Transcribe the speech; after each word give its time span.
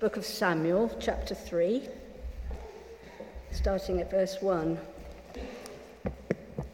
book 0.00 0.16
of 0.16 0.24
Samuel, 0.24 0.90
chapter 0.98 1.34
3, 1.34 1.86
starting 3.52 4.00
at 4.00 4.10
verse 4.10 4.38
1. 4.40 4.78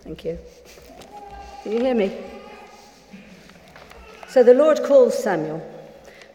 Thank 0.02 0.24
you. 0.24 0.38
Can 1.64 1.72
you 1.72 1.80
hear 1.80 1.94
me? 1.96 2.16
So 4.28 4.44
the 4.44 4.54
Lord 4.54 4.80
calls 4.84 5.20
Samuel. 5.20 5.60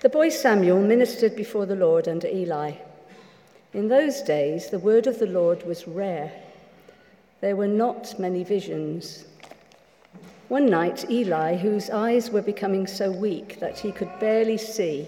The 0.02 0.10
boy 0.10 0.28
Samuel 0.28 0.82
ministered 0.82 1.34
before 1.34 1.66
the 1.66 1.78
Lord 1.78 2.10
under 2.10 2.28
Eli. 2.28 2.74
In 3.72 3.88
those 3.88 4.22
days, 4.22 4.70
the 4.70 4.80
word 4.80 5.08
of 5.08 5.18
the 5.18 5.28
Lord 5.28 5.66
was 5.66 5.88
rare. 5.88 6.34
There 7.40 7.56
were 7.56 7.70
not 7.70 8.20
many 8.20 8.44
visions. 8.44 9.24
One 10.50 10.66
night, 10.66 11.10
Eli, 11.10 11.56
whose 11.56 11.90
eyes 11.90 12.32
were 12.32 12.42
becoming 12.42 12.86
so 12.86 13.10
weak 13.10 13.62
that 13.62 13.80
he 13.80 13.94
could 13.94 14.12
barely 14.20 14.58
see, 14.58 15.08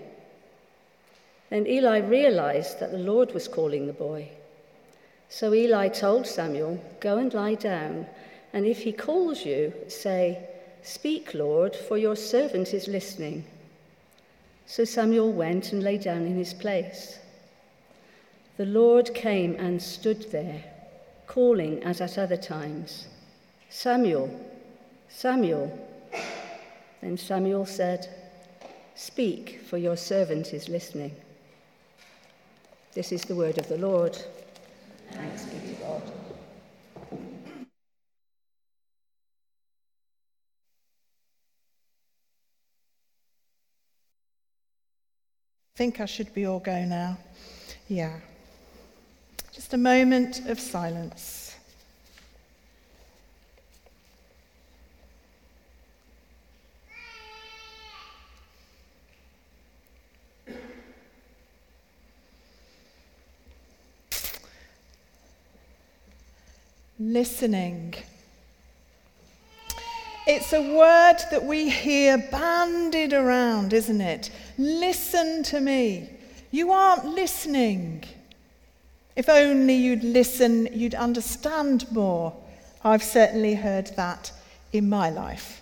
Then 1.51 1.67
Eli 1.67 1.99
realized 1.99 2.79
that 2.79 2.91
the 2.91 2.97
Lord 2.97 3.33
was 3.33 3.49
calling 3.49 3.85
the 3.85 3.93
boy. 3.93 4.29
So 5.27 5.53
Eli 5.53 5.89
told 5.89 6.25
Samuel, 6.25 6.81
Go 7.01 7.17
and 7.17 7.33
lie 7.33 7.55
down, 7.55 8.07
and 8.53 8.65
if 8.65 8.83
he 8.83 8.93
calls 8.93 9.45
you, 9.45 9.73
say, 9.89 10.47
Speak, 10.81 11.33
Lord, 11.33 11.75
for 11.75 11.97
your 11.97 12.15
servant 12.15 12.73
is 12.73 12.87
listening. 12.87 13.43
So 14.65 14.85
Samuel 14.85 15.33
went 15.33 15.73
and 15.73 15.83
lay 15.83 15.97
down 15.97 16.25
in 16.25 16.37
his 16.37 16.53
place. 16.53 17.19
The 18.55 18.65
Lord 18.65 19.13
came 19.13 19.55
and 19.55 19.81
stood 19.81 20.31
there, 20.31 20.63
calling 21.27 21.83
as 21.83 21.99
at 21.99 22.17
other 22.17 22.37
times. 22.37 23.07
Samuel, 23.69 24.29
Samuel. 25.09 25.77
Then 27.01 27.17
Samuel 27.17 27.65
said, 27.65 28.07
Speak, 28.95 29.59
for 29.65 29.77
your 29.77 29.97
servant 29.97 30.53
is 30.53 30.69
listening. 30.69 31.13
This 32.93 33.13
is 33.13 33.21
the 33.21 33.35
word 33.35 33.57
of 33.57 33.69
the 33.69 33.77
Lord. 33.77 34.17
Thanks 35.11 35.45
be 35.45 35.73
to 35.73 35.81
God. 35.81 36.01
I 45.73 45.77
think 45.77 46.01
I 46.01 46.05
should 46.05 46.33
be 46.33 46.45
all 46.45 46.59
go 46.59 46.83
now. 46.83 47.17
Yeah. 47.87 48.19
Just 49.53 49.73
a 49.73 49.77
moment 49.77 50.49
of 50.49 50.59
silence. 50.59 51.40
Listening. 67.01 67.95
It's 70.27 70.53
a 70.53 70.61
word 70.61 71.17
that 71.31 71.43
we 71.43 71.67
hear 71.67 72.19
banded 72.31 73.11
around, 73.11 73.73
isn't 73.73 74.01
it? 74.01 74.29
Listen 74.59 75.41
to 75.43 75.59
me. 75.59 76.09
You 76.51 76.71
aren't 76.71 77.05
listening. 77.05 78.03
If 79.15 79.29
only 79.29 79.73
you'd 79.73 80.03
listen, 80.03 80.69
you'd 80.71 80.93
understand 80.93 81.91
more. 81.91 82.35
I've 82.83 83.03
certainly 83.03 83.55
heard 83.55 83.87
that 83.95 84.31
in 84.71 84.87
my 84.87 85.09
life. 85.09 85.61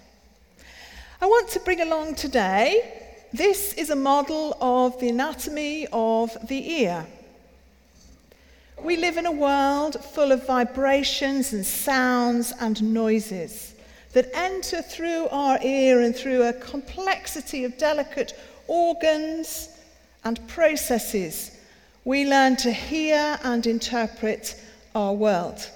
I 1.21 1.25
want 1.25 1.49
to 1.51 1.61
bring 1.61 1.79
along 1.79 2.15
today, 2.15 3.27
this 3.31 3.73
is 3.73 3.89
a 3.89 3.95
model 3.95 4.57
of 4.59 4.99
the 4.99 5.09
anatomy 5.09 5.87
of 5.93 6.35
the 6.47 6.81
ear. 6.81 7.05
We 8.83 8.95
live 8.95 9.17
in 9.17 9.25
a 9.25 9.31
world 9.31 10.03
full 10.03 10.31
of 10.31 10.47
vibrations 10.47 11.53
and 11.53 11.65
sounds 11.65 12.53
and 12.59 12.93
noises 12.93 13.75
that 14.13 14.29
enter 14.33 14.81
through 14.81 15.27
our 15.29 15.59
ear 15.61 16.01
and 16.01 16.15
through 16.15 16.43
a 16.43 16.53
complexity 16.53 17.65
of 17.65 17.77
delicate 17.77 18.33
organs 18.67 19.69
and 20.23 20.45
processes. 20.47 21.51
We 22.05 22.25
learn 22.25 22.55
to 22.57 22.71
hear 22.71 23.37
and 23.43 23.67
interpret 23.67 24.55
our 24.95 25.13
world. 25.13 25.69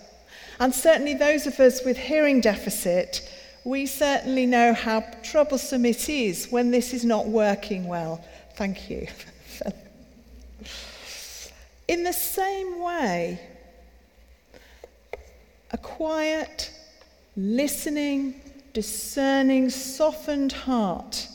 And 0.59 0.73
certainly, 0.73 1.13
those 1.13 1.45
of 1.45 1.59
us 1.59 1.83
with 1.83 1.97
hearing 1.97 2.39
deficit, 2.41 3.29
we 3.65 3.85
certainly 3.85 4.45
know 4.45 4.73
how 4.73 5.01
troublesome 5.23 5.85
it 5.85 6.09
is 6.09 6.47
when 6.49 6.71
this 6.71 6.93
is 6.93 7.03
not 7.03 7.27
working 7.27 7.87
well. 7.87 8.23
Thank 8.55 8.89
you. 8.89 9.07
In 11.87 12.03
the 12.03 12.13
same 12.13 12.81
way, 12.81 13.39
a 15.71 15.77
quiet, 15.77 16.71
listening, 17.35 18.39
discerning, 18.73 19.69
softened 19.69 20.51
heart, 20.51 21.27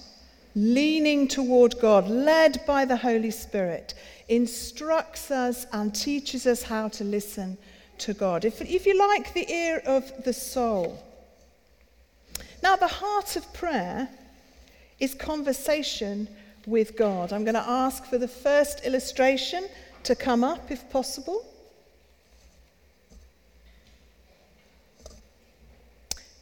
leaning 0.55 1.29
toward 1.29 1.79
God, 1.81 2.09
led 2.09 2.65
by 2.67 2.85
the 2.85 2.97
Holy 2.97 3.31
Spirit, 3.31 3.95
instructs 4.29 5.31
us 5.31 5.67
and 5.73 5.95
teaches 5.95 6.47
us 6.47 6.63
how 6.63 6.89
to 6.89 7.05
listen 7.05 7.59
to 7.99 8.15
God. 8.15 8.45
If, 8.45 8.61
if 8.63 8.87
you 8.87 8.99
like, 8.99 9.35
the 9.35 9.51
ear 9.51 9.83
of 9.85 10.25
the 10.25 10.33
soul. 10.33 11.03
Now, 12.63 12.77
the 12.77 12.89
heart 12.89 13.37
of 13.37 13.53
prayer 13.53 14.09
is 14.99 15.15
conversation 15.15 16.29
with 16.67 16.97
God. 16.97 17.33
I'm 17.33 17.45
going 17.45 17.55
to 17.55 17.69
ask 17.69 18.05
for 18.05 18.19
the 18.19 18.29
first 18.29 18.85
illustration 18.85 19.69
to 20.09 20.15
come 20.15 20.43
up 20.43 20.71
if 20.71 20.89
possible. 20.89 21.45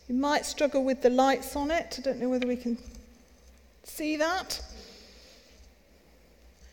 You 0.06 0.14
might 0.14 0.46
struggle 0.46 0.84
with 0.84 1.02
the 1.02 1.10
lights 1.10 1.56
on 1.56 1.72
it. 1.72 1.96
I 1.98 2.02
don't 2.02 2.20
know 2.20 2.28
whether 2.28 2.46
we 2.46 2.54
can 2.54 2.78
see 3.82 4.16
that. 4.18 4.62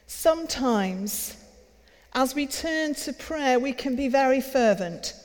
Sometimes, 0.06 1.36
as 2.14 2.36
we 2.36 2.46
turn 2.46 2.94
to 2.94 3.14
prayer, 3.14 3.60
we 3.60 3.74
can 3.74 3.96
be 3.96 4.08
very 4.08 4.40
fervent. 4.40 5.16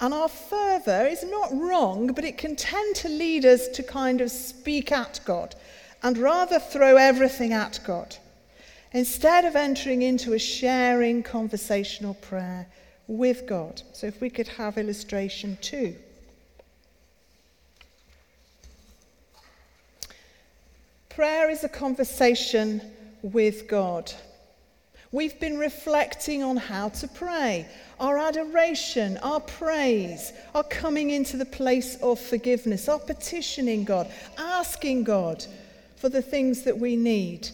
And 0.00 0.12
our 0.12 0.28
fervour 0.28 1.06
is 1.06 1.22
not 1.22 1.56
wrong, 1.56 2.08
but 2.08 2.24
it 2.24 2.36
can 2.36 2.56
tend 2.56 2.96
to 2.96 3.08
lead 3.08 3.44
us 3.44 3.68
to 3.68 3.84
kind 3.84 4.20
of 4.20 4.32
speak 4.32 4.90
at 4.90 5.20
God 5.24 5.54
and 6.02 6.18
rather 6.18 6.58
throw 6.58 6.96
everything 6.96 7.52
at 7.52 7.78
God 7.86 8.16
instead 8.92 9.44
of 9.44 9.56
entering 9.56 10.02
into 10.02 10.32
a 10.32 10.38
sharing 10.38 11.22
conversational 11.22 12.14
prayer 12.14 12.66
with 13.06 13.46
God. 13.46 13.82
So, 13.92 14.06
if 14.06 14.20
we 14.20 14.30
could 14.30 14.48
have 14.48 14.78
illustration 14.78 15.58
two. 15.60 15.94
Prayer 21.08 21.50
is 21.50 21.64
a 21.64 21.68
conversation 21.68 22.80
with 23.22 23.68
God. 23.68 24.12
We've 25.12 25.38
been 25.40 25.58
reflecting 25.58 26.44
on 26.44 26.56
how 26.56 26.90
to 26.90 27.08
pray, 27.08 27.66
our 27.98 28.16
adoration, 28.16 29.18
our 29.18 29.40
praise, 29.40 30.32
our 30.54 30.62
coming 30.62 31.10
into 31.10 31.36
the 31.36 31.44
place 31.44 31.96
of 31.96 32.20
forgiveness, 32.20 32.88
our 32.88 33.00
petitioning 33.00 33.82
God, 33.82 34.08
asking 34.38 35.02
God 35.02 35.44
for 35.96 36.08
the 36.08 36.22
things 36.22 36.62
that 36.62 36.78
we 36.78 36.94
need 36.94 37.48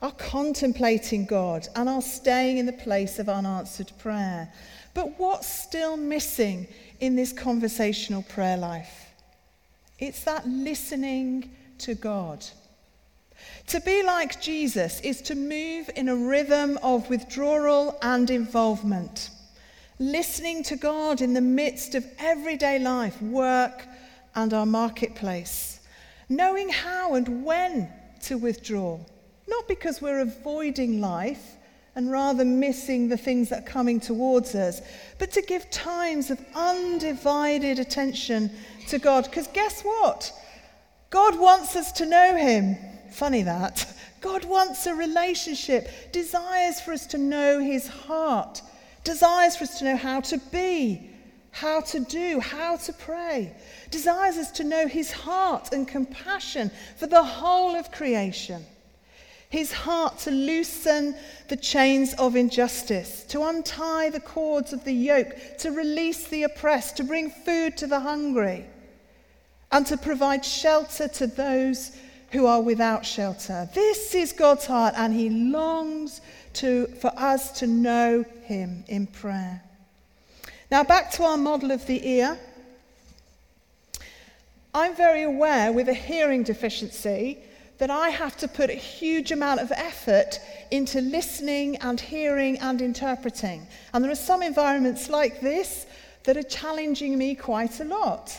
our 0.00 0.12
contemplating 0.12 1.24
God, 1.24 1.66
and 1.74 1.88
our 1.88 2.02
staying 2.02 2.58
in 2.58 2.66
the 2.66 2.72
place 2.72 3.18
of 3.18 3.28
unanswered 3.28 3.90
prayer. 3.98 4.52
But 4.94 5.18
what's 5.18 5.48
still 5.48 5.96
missing 5.96 6.68
in 7.00 7.16
this 7.16 7.32
conversational 7.32 8.22
prayer 8.22 8.56
life? 8.56 9.10
It's 9.98 10.22
that 10.24 10.46
listening 10.46 11.50
to 11.78 11.94
God. 11.94 12.44
To 13.68 13.80
be 13.80 14.02
like 14.02 14.40
Jesus 14.40 15.00
is 15.00 15.20
to 15.22 15.34
move 15.34 15.90
in 15.96 16.08
a 16.08 16.16
rhythm 16.16 16.78
of 16.82 17.10
withdrawal 17.10 17.98
and 18.02 18.30
involvement, 18.30 19.30
listening 19.98 20.62
to 20.64 20.76
God 20.76 21.20
in 21.20 21.34
the 21.34 21.40
midst 21.40 21.94
of 21.94 22.06
everyday 22.18 22.78
life, 22.78 23.20
work, 23.20 23.84
and 24.34 24.54
our 24.54 24.66
marketplace, 24.66 25.80
knowing 26.28 26.68
how 26.68 27.14
and 27.14 27.44
when 27.44 27.88
to 28.22 28.38
withdraw, 28.38 28.98
not 29.48 29.68
because 29.68 30.00
we're 30.00 30.20
avoiding 30.20 31.00
life 31.00 31.56
and 31.94 32.12
rather 32.12 32.44
missing 32.44 33.08
the 33.08 33.16
things 33.16 33.48
that 33.48 33.64
are 33.64 33.70
coming 33.70 33.98
towards 33.98 34.54
us, 34.54 34.80
but 35.18 35.32
to 35.32 35.42
give 35.42 35.68
times 35.70 36.30
of 36.30 36.38
undivided 36.54 37.78
attention 37.78 38.50
to 38.88 38.98
God. 38.98 39.24
Because 39.24 39.48
guess 39.48 39.82
what? 39.82 40.32
God 41.10 41.38
wants 41.38 41.74
us 41.74 41.90
to 41.92 42.06
know 42.06 42.36
Him. 42.36 42.76
Funny 43.10 43.42
that. 43.42 43.92
God 44.20 44.44
wants 44.44 44.86
a 44.86 44.94
relationship, 44.94 46.12
desires 46.12 46.80
for 46.80 46.92
us 46.92 47.06
to 47.08 47.18
know 47.18 47.60
his 47.60 47.86
heart, 47.86 48.62
desires 49.04 49.56
for 49.56 49.64
us 49.64 49.78
to 49.78 49.84
know 49.84 49.96
how 49.96 50.20
to 50.22 50.38
be, 50.50 51.10
how 51.50 51.80
to 51.82 52.00
do, 52.00 52.40
how 52.40 52.76
to 52.76 52.92
pray, 52.92 53.54
desires 53.90 54.36
us 54.36 54.50
to 54.52 54.64
know 54.64 54.86
his 54.88 55.12
heart 55.12 55.72
and 55.72 55.86
compassion 55.86 56.70
for 56.96 57.06
the 57.06 57.22
whole 57.22 57.76
of 57.76 57.92
creation. 57.92 58.64
His 59.50 59.72
heart 59.72 60.18
to 60.20 60.30
loosen 60.30 61.14
the 61.48 61.56
chains 61.56 62.12
of 62.14 62.36
injustice, 62.36 63.24
to 63.28 63.44
untie 63.44 64.10
the 64.10 64.20
cords 64.20 64.72
of 64.74 64.84
the 64.84 64.92
yoke, 64.92 65.34
to 65.58 65.70
release 65.70 66.28
the 66.28 66.42
oppressed, 66.42 66.98
to 66.98 67.04
bring 67.04 67.30
food 67.30 67.76
to 67.78 67.86
the 67.86 68.00
hungry, 68.00 68.66
and 69.72 69.86
to 69.86 69.96
provide 69.96 70.44
shelter 70.44 71.08
to 71.08 71.26
those 71.26 71.92
who 72.32 72.44
are 72.44 72.60
without 72.60 73.06
shelter. 73.06 73.68
This 73.72 74.14
is 74.14 74.32
God's 74.32 74.66
heart, 74.66 74.92
and 74.98 75.14
He 75.14 75.30
longs 75.30 76.20
to, 76.54 76.86
for 77.00 77.12
us 77.16 77.52
to 77.60 77.66
know 77.66 78.26
Him 78.42 78.84
in 78.86 79.06
prayer. 79.06 79.62
Now, 80.70 80.84
back 80.84 81.10
to 81.12 81.24
our 81.24 81.38
model 81.38 81.70
of 81.70 81.86
the 81.86 82.06
ear. 82.06 82.38
I'm 84.74 84.94
very 84.94 85.22
aware 85.22 85.72
with 85.72 85.88
a 85.88 85.94
hearing 85.94 86.42
deficiency 86.42 87.38
that 87.78 87.90
I 87.90 88.10
have 88.10 88.36
to 88.38 88.48
put 88.48 88.70
a 88.70 88.74
huge 88.74 89.30
amount 89.30 89.60
of 89.60 89.72
effort 89.72 90.40
into 90.70 91.00
listening 91.00 91.76
and 91.76 91.98
hearing 92.00 92.58
and 92.58 92.82
interpreting. 92.82 93.66
And 93.94 94.04
there 94.04 94.10
are 94.10 94.16
some 94.16 94.42
environments 94.42 95.08
like 95.08 95.40
this 95.40 95.86
that 96.24 96.36
are 96.36 96.42
challenging 96.42 97.16
me 97.16 97.34
quite 97.34 97.80
a 97.80 97.84
lot. 97.84 98.36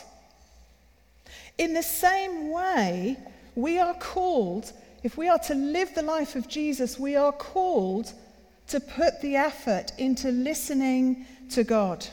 In 1.57 1.73
the 1.73 1.83
same 1.83 2.51
way, 2.51 3.17
we 3.55 3.79
are 3.79 3.93
called, 3.95 4.71
if 5.03 5.17
we 5.17 5.27
are 5.29 5.39
to 5.39 5.55
live 5.55 5.95
the 5.95 6.01
life 6.01 6.35
of 6.35 6.47
Jesus, 6.47 6.99
we 6.99 7.15
are 7.15 7.31
called 7.31 8.13
to 8.67 8.79
put 8.79 9.21
the 9.21 9.35
effort 9.35 9.91
into 9.97 10.31
listening 10.31 11.25
to 11.49 11.63
God. 11.63 12.05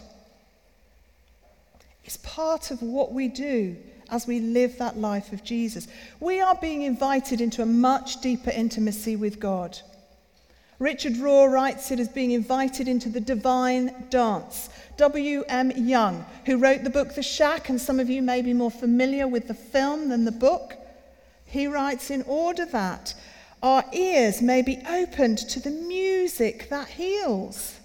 It's 2.04 2.16
part 2.18 2.70
of 2.70 2.82
what 2.82 3.12
we 3.12 3.28
do 3.28 3.76
as 4.10 4.26
we 4.26 4.40
live 4.40 4.78
that 4.78 4.98
life 4.98 5.32
of 5.32 5.44
Jesus. 5.44 5.88
We 6.20 6.40
are 6.40 6.54
being 6.54 6.82
invited 6.82 7.40
into 7.40 7.62
a 7.62 7.66
much 7.66 8.20
deeper 8.20 8.50
intimacy 8.50 9.16
with 9.16 9.40
God. 9.40 9.78
Richard 10.78 11.14
Rohr 11.14 11.50
writes 11.50 11.90
it 11.90 12.00
as 12.00 12.08
being 12.08 12.32
invited 12.32 12.86
into 12.86 13.08
the 13.08 13.20
divine 13.20 14.06
dance. 14.10 14.68
W.M. 14.98 15.70
Young, 15.70 16.24
who 16.44 16.58
wrote 16.58 16.84
the 16.84 16.90
book 16.90 17.14
The 17.14 17.22
Shack, 17.22 17.68
and 17.68 17.80
some 17.80 17.98
of 17.98 18.10
you 18.10 18.20
may 18.20 18.42
be 18.42 18.52
more 18.52 18.70
familiar 18.70 19.26
with 19.26 19.48
the 19.48 19.54
film 19.54 20.08
than 20.08 20.24
the 20.24 20.32
book, 20.32 20.74
he 21.46 21.66
writes, 21.66 22.10
in 22.10 22.22
order 22.22 22.66
that 22.66 23.14
our 23.62 23.84
ears 23.92 24.42
may 24.42 24.60
be 24.62 24.82
opened 24.88 25.38
to 25.38 25.60
the 25.60 25.70
music 25.70 26.68
that 26.68 26.88
heals, 26.88 27.78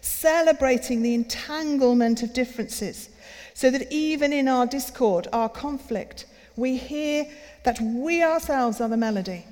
celebrating 0.00 1.02
the 1.02 1.14
entanglement 1.14 2.22
of 2.22 2.32
differences, 2.32 3.10
so 3.54 3.70
that 3.70 3.90
even 3.92 4.32
in 4.32 4.48
our 4.48 4.66
discord, 4.66 5.28
our 5.32 5.48
conflict, 5.48 6.26
we 6.56 6.76
hear 6.76 7.26
that 7.64 7.80
we 7.80 8.22
ourselves 8.22 8.80
are 8.80 8.88
the 8.88 8.96
melody, 8.96 9.44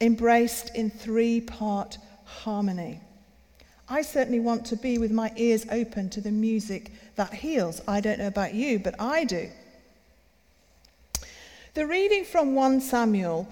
embraced 0.00 0.74
in 0.74 0.90
three 0.90 1.40
part 1.40 1.98
harmony. 2.24 3.00
I 3.88 4.02
certainly 4.02 4.40
want 4.40 4.64
to 4.66 4.76
be 4.76 4.98
with 4.98 5.10
my 5.10 5.32
ears 5.36 5.66
open 5.70 6.08
to 6.10 6.20
the 6.20 6.30
music 6.30 6.90
that 7.16 7.34
heals. 7.34 7.82
I 7.86 8.00
don't 8.00 8.18
know 8.18 8.26
about 8.26 8.54
you, 8.54 8.78
but 8.78 8.94
I 8.98 9.24
do. 9.24 9.50
The 11.74 11.86
reading 11.86 12.24
from 12.24 12.54
1 12.54 12.80
Samuel, 12.80 13.48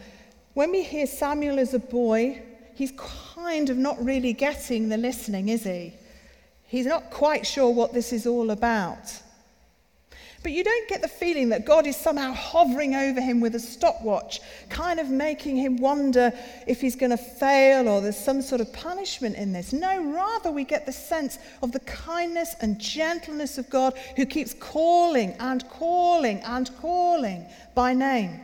when 0.55 0.71
we 0.71 0.83
hear 0.83 1.07
Samuel 1.07 1.59
as 1.59 1.75
a 1.75 1.79
boy, 1.79 2.43
he's 2.75 2.93
kind 2.97 3.69
of 3.69 3.77
not 3.77 4.03
really 4.03 4.33
getting 4.33 4.89
the 4.89 4.97
listening, 4.97 5.49
is 5.49 5.65
he? 5.65 5.93
He's 6.67 6.87
not 6.87 7.11
quite 7.11 7.47
sure 7.47 7.71
what 7.71 7.93
this 7.93 8.13
is 8.13 8.27
all 8.27 8.51
about. 8.51 9.21
But 10.43 10.53
you 10.53 10.65
don't 10.65 10.89
get 10.89 11.03
the 11.03 11.09
feeling 11.09 11.51
that 11.51 11.65
God 11.65 11.87
is 11.87 11.97
somehow 11.97 12.33
hovering 12.33 12.97
over 12.97 13.21
him 13.21 13.41
with 13.41 13.55
a 13.55 13.61
stopwatch, 13.61 14.41
kind 14.69 14.99
of 14.99 15.09
making 15.09 15.57
him 15.57 15.77
wonder 15.77 16.33
if 16.67 16.81
he's 16.81 16.97
going 16.97 17.11
to 17.11 17.17
fail 17.17 17.89
or 17.89 18.01
there's 18.01 18.17
some 18.17 18.43
sort 18.43 18.61
of 18.61 18.73
punishment 18.73 19.37
in 19.37 19.53
this. 19.53 19.73
No, 19.73 20.13
rather, 20.13 20.51
we 20.51 20.65
get 20.65 20.85
the 20.85 20.93
sense 20.93 21.39
of 21.63 21.71
the 21.71 21.81
kindness 21.81 22.57
and 22.61 22.81
gentleness 22.81 23.57
of 23.57 23.71
God 23.71 23.97
who 24.17 24.27
keeps 24.27 24.53
calling 24.53 25.35
and 25.39 25.69
calling 25.71 26.41
and 26.41 26.69
calling 26.81 27.47
by 27.77 27.95
name. 27.95 28.41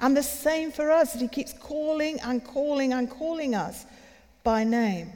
And 0.00 0.16
the 0.16 0.22
same 0.22 0.72
for 0.72 0.90
us, 0.90 1.12
that 1.12 1.20
he 1.20 1.28
keeps 1.28 1.52
calling 1.52 2.20
and 2.20 2.42
calling 2.42 2.94
and 2.94 3.10
calling 3.10 3.54
us 3.54 3.84
by 4.44 4.64
name. 4.64 5.12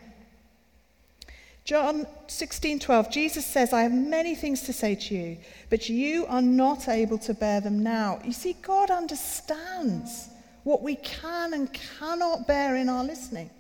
John 1.65 2.07
16:12 2.27 3.11
Jesus 3.11 3.47
says, 3.47 3.73
"I 3.73 3.83
have 3.83 3.93
many 3.93 4.35
things 4.35 4.63
to 4.63 4.73
say 4.73 4.95
to 4.95 5.15
you, 5.15 5.39
but 5.69 5.89
you 5.89 6.27
are 6.27 6.43
not 6.43 6.89
able 6.89 7.19
to 7.19 7.35
bear 7.35 7.61
them 7.61 7.83
now." 7.83 8.21
You 8.25 8.33
see 8.33 8.55
God 8.55 8.91
understands 8.91 10.29
what 10.65 10.83
we 10.83 10.97
can 10.97 11.55
and 11.55 11.73
cannot 11.73 12.47
bear 12.47 12.77
in 12.77 12.89
our 12.89 13.05
listening. 13.05 13.51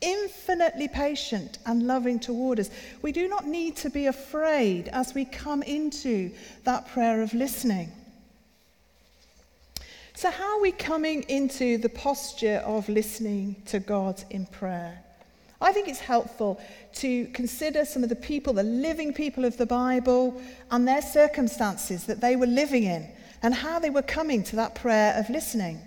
Infinitely 0.00 0.88
patient 0.88 1.58
and 1.66 1.86
loving 1.86 2.18
toward 2.18 2.58
us. 2.58 2.70
We 3.02 3.12
do 3.12 3.28
not 3.28 3.46
need 3.46 3.76
to 3.76 3.90
be 3.90 4.06
afraid 4.06 4.88
as 4.88 5.14
we 5.14 5.24
come 5.26 5.62
into 5.62 6.32
that 6.64 6.88
prayer 6.88 7.20
of 7.20 7.34
listening. 7.34 7.92
So, 10.14 10.30
how 10.30 10.56
are 10.56 10.60
we 10.60 10.72
coming 10.72 11.22
into 11.28 11.78
the 11.78 11.88
posture 11.88 12.62
of 12.64 12.88
listening 12.88 13.56
to 13.66 13.78
God 13.78 14.22
in 14.30 14.46
prayer? 14.46 15.02
I 15.60 15.72
think 15.72 15.88
it's 15.88 16.00
helpful 16.00 16.60
to 16.94 17.26
consider 17.26 17.84
some 17.84 18.02
of 18.02 18.08
the 18.08 18.16
people, 18.16 18.52
the 18.52 18.62
living 18.62 19.12
people 19.12 19.44
of 19.44 19.56
the 19.56 19.66
Bible, 19.66 20.40
and 20.70 20.88
their 20.88 21.02
circumstances 21.02 22.06
that 22.06 22.20
they 22.20 22.34
were 22.36 22.46
living 22.46 22.84
in 22.84 23.10
and 23.42 23.54
how 23.54 23.78
they 23.78 23.90
were 23.90 24.02
coming 24.02 24.42
to 24.44 24.56
that 24.56 24.74
prayer 24.74 25.14
of 25.16 25.28
listening. 25.28 25.80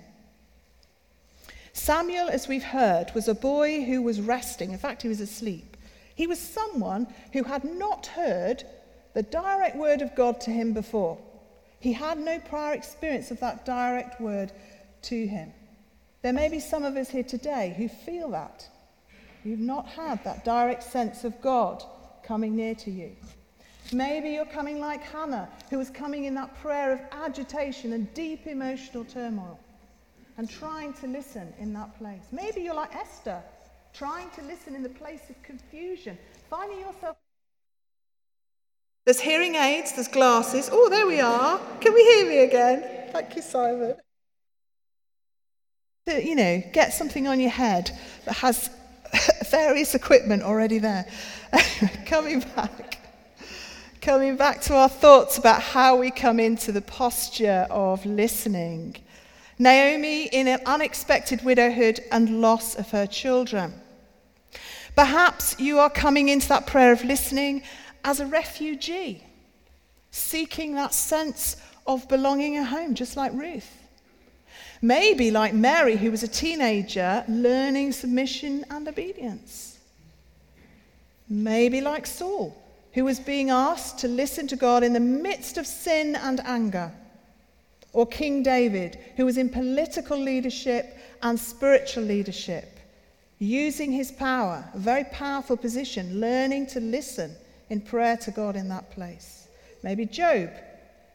Samuel, 1.73 2.29
as 2.29 2.47
we've 2.47 2.63
heard, 2.63 3.11
was 3.15 3.27
a 3.27 3.33
boy 3.33 3.83
who 3.83 4.01
was 4.03 4.21
resting. 4.21 4.71
In 4.71 4.77
fact, 4.77 5.01
he 5.01 5.07
was 5.07 5.19
asleep. 5.19 5.75
He 6.15 6.27
was 6.27 6.39
someone 6.39 7.07
who 7.31 7.43
had 7.43 7.63
not 7.63 8.05
heard 8.07 8.63
the 9.13 9.23
direct 9.23 9.75
word 9.75 10.01
of 10.01 10.15
God 10.15 10.39
to 10.41 10.51
him 10.51 10.73
before. 10.73 11.17
He 11.79 11.93
had 11.93 12.19
no 12.19 12.39
prior 12.39 12.73
experience 12.73 13.31
of 13.31 13.39
that 13.39 13.65
direct 13.65 14.21
word 14.21 14.51
to 15.03 15.27
him. 15.27 15.51
There 16.21 16.31
may 16.31 16.47
be 16.47 16.59
some 16.59 16.83
of 16.83 16.95
us 16.95 17.09
here 17.09 17.23
today 17.23 17.73
who 17.75 17.89
feel 17.89 18.29
that. 18.29 18.69
You've 19.43 19.59
not 19.59 19.87
had 19.87 20.23
that 20.23 20.45
direct 20.45 20.83
sense 20.83 21.23
of 21.23 21.39
God 21.41 21.83
coming 22.23 22.55
near 22.55 22.75
to 22.75 22.91
you. 22.91 23.15
Maybe 23.91 24.29
you're 24.29 24.45
coming 24.45 24.79
like 24.79 25.03
Hannah, 25.03 25.49
who 25.69 25.77
was 25.77 25.89
coming 25.89 26.23
in 26.23 26.33
that 26.35 26.55
prayer 26.61 26.93
of 26.93 27.01
agitation 27.11 27.93
and 27.93 28.11
deep 28.13 28.47
emotional 28.47 29.03
turmoil 29.03 29.59
and 30.37 30.49
trying 30.49 30.93
to 30.93 31.07
listen 31.07 31.53
in 31.59 31.73
that 31.73 31.97
place. 31.97 32.23
Maybe 32.31 32.61
you're 32.61 32.73
like 32.73 32.95
Esther, 32.95 33.41
trying 33.93 34.29
to 34.31 34.41
listen 34.43 34.73
in 34.73 34.81
the 34.81 34.89
place 34.89 35.29
of 35.29 35.41
confusion, 35.43 36.17
finding 36.49 36.79
yourself. 36.79 37.17
There's 39.05 39.19
hearing 39.19 39.55
aids, 39.55 39.91
there's 39.93 40.07
glasses. 40.07 40.69
Oh, 40.71 40.87
there 40.89 41.05
we 41.05 41.19
are. 41.19 41.59
Can 41.81 41.93
we 41.93 42.03
hear 42.03 42.25
me 42.25 42.39
again? 42.39 43.11
Thank 43.11 43.35
you, 43.35 43.41
Simon. 43.41 43.95
You 46.07 46.35
know, 46.35 46.63
get 46.71 46.93
something 46.93 47.27
on 47.27 47.39
your 47.39 47.49
head 47.49 47.91
that 48.25 48.35
has 48.37 48.69
various 49.49 49.95
equipment 49.95 50.43
already 50.43 50.79
there. 50.79 51.05
coming 52.05 52.39
back. 52.55 52.99
Coming 54.01 54.35
back 54.35 54.61
to 54.63 54.75
our 54.75 54.89
thoughts 54.89 55.37
about 55.37 55.61
how 55.61 55.95
we 55.95 56.11
come 56.11 56.39
into 56.39 56.71
the 56.71 56.81
posture 56.81 57.67
of 57.69 58.05
listening. 58.05 58.97
Naomi 59.59 60.25
in 60.25 60.47
an 60.47 60.59
unexpected 60.65 61.43
widowhood 61.43 62.01
and 62.11 62.41
loss 62.41 62.75
of 62.75 62.91
her 62.91 63.07
children. 63.07 63.73
Perhaps 64.95 65.59
you 65.59 65.79
are 65.79 65.89
coming 65.89 66.29
into 66.29 66.49
that 66.49 66.67
prayer 66.67 66.91
of 66.91 67.03
listening 67.03 67.63
as 68.03 68.19
a 68.19 68.25
refugee, 68.25 69.23
seeking 70.11 70.75
that 70.75 70.93
sense 70.93 71.55
of 71.87 72.07
belonging 72.09 72.57
at 72.57 72.67
home, 72.67 72.93
just 72.93 73.15
like 73.15 73.31
Ruth. 73.33 73.82
Maybe 74.83 75.31
like 75.31 75.53
Mary, 75.53 75.95
who 75.95 76.11
was 76.11 76.23
a 76.23 76.27
teenager, 76.27 77.23
learning 77.29 77.93
submission 77.93 78.65
and 78.69 78.85
obedience. 78.85 79.79
Maybe 81.29 81.79
like 81.79 82.05
Saul, 82.05 82.53
who 82.91 83.05
was 83.05 83.17
being 83.17 83.49
asked 83.49 83.99
to 83.99 84.09
listen 84.09 84.45
to 84.47 84.57
God 84.57 84.83
in 84.83 84.91
the 84.91 84.99
midst 84.99 85.57
of 85.57 85.65
sin 85.65 86.17
and 86.17 86.41
anger. 86.41 86.91
Or 87.93 88.05
King 88.05 88.43
David, 88.43 88.99
who 89.15 89.23
was 89.23 89.37
in 89.37 89.47
political 89.47 90.17
leadership 90.17 90.97
and 91.21 91.39
spiritual 91.39 92.03
leadership, 92.03 92.77
using 93.39 93.93
his 93.93 94.11
power, 94.11 94.65
a 94.73 94.77
very 94.77 95.05
powerful 95.05 95.55
position, 95.55 96.19
learning 96.19 96.67
to 96.67 96.81
listen 96.81 97.33
in 97.69 97.79
prayer 97.79 98.17
to 98.17 98.31
God 98.31 98.57
in 98.57 98.67
that 98.67 98.91
place. 98.91 99.47
Maybe 99.81 100.05
Job, 100.05 100.49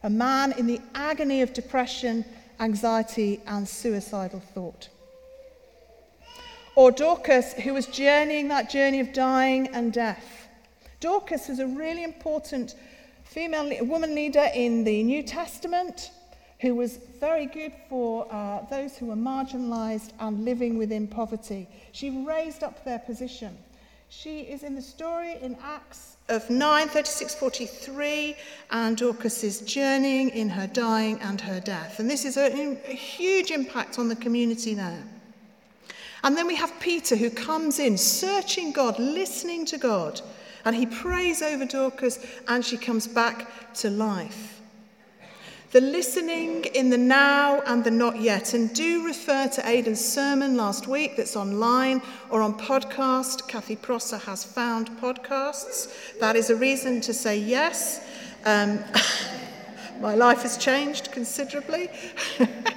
a 0.01 0.09
man 0.09 0.53
in 0.53 0.65
the 0.65 0.81
agony 0.95 1.43
of 1.43 1.53
depression, 1.53 2.25
anxiety, 2.59 3.41
and 3.47 3.67
suicidal 3.67 4.39
thought. 4.39 4.89
Or 6.75 6.91
Dorcas, 6.91 7.53
who 7.53 7.73
was 7.73 7.87
journeying 7.87 8.47
that 8.49 8.69
journey 8.69 8.99
of 8.99 9.13
dying 9.13 9.67
and 9.69 9.91
death. 9.91 10.47
Dorcas 10.99 11.47
was 11.47 11.59
a 11.59 11.67
really 11.67 12.03
important 12.03 12.75
female 13.23 13.85
woman 13.85 14.15
leader 14.15 14.47
in 14.53 14.83
the 14.83 15.03
New 15.03 15.23
Testament 15.23 16.11
who 16.59 16.75
was 16.75 16.97
very 17.19 17.45
good 17.45 17.71
for 17.87 18.27
uh, 18.31 18.61
those 18.69 18.97
who 18.97 19.05
were 19.05 19.15
marginalized 19.15 20.11
and 20.19 20.43
living 20.43 20.77
within 20.77 21.07
poverty. 21.07 21.67
She 21.93 22.09
raised 22.25 22.63
up 22.63 22.83
their 22.83 22.99
position. 22.99 23.57
She 24.11 24.39
is 24.39 24.63
in 24.63 24.73
the 24.73 24.81
story 24.81 25.37
in 25.39 25.55
Acts 25.63 26.17
of 26.29 26.49
9, 26.49 26.87
36, 26.87 27.35
43, 27.35 28.35
and 28.71 28.97
Dorcas 28.97 29.43
is 29.43 29.61
journeying 29.61 30.29
in 30.29 30.49
her 30.49 30.65
dying 30.65 31.19
and 31.21 31.39
her 31.41 31.59
death. 31.59 31.99
And 31.99 32.09
this 32.09 32.25
is 32.25 32.35
a, 32.35 32.75
a 32.89 32.93
huge 32.95 33.51
impact 33.51 33.99
on 33.99 34.09
the 34.09 34.15
community 34.15 34.73
there. 34.73 35.03
And 36.23 36.35
then 36.35 36.47
we 36.47 36.55
have 36.55 36.73
Peter 36.79 37.15
who 37.15 37.29
comes 37.29 37.77
in, 37.77 37.99
searching 37.99 38.71
God, 38.71 38.97
listening 38.97 39.63
to 39.67 39.77
God, 39.77 40.21
and 40.65 40.75
he 40.75 40.87
prays 40.87 41.43
over 41.43 41.65
Dorcas, 41.65 42.25
and 42.47 42.65
she 42.65 42.77
comes 42.77 43.07
back 43.07 43.73
to 43.75 43.91
life. 43.91 44.58
The 45.71 45.81
listening 45.81 46.65
in 46.73 46.89
the 46.89 46.97
now 46.97 47.61
and 47.61 47.83
the 47.83 47.91
not 47.91 48.19
yet. 48.19 48.55
And 48.55 48.73
do 48.73 49.05
refer 49.05 49.47
to 49.49 49.69
Aidan's 49.69 50.03
sermon 50.03 50.57
last 50.57 50.87
week 50.87 51.15
that's 51.15 51.35
online 51.35 52.01
or 52.31 52.41
on 52.41 52.57
podcast. 52.57 53.47
Kathy 53.47 53.75
Prosser 53.75 54.17
has 54.17 54.43
found 54.43 54.89
podcasts. 54.99 56.17
That 56.19 56.35
is 56.35 56.49
a 56.49 56.55
reason 56.55 57.01
to 57.01 57.13
say 57.13 57.37
yes. 57.37 58.03
Um, 58.45 58.79
my 60.01 60.15
life 60.15 60.41
has 60.41 60.57
changed 60.57 61.11
considerably. 61.11 61.91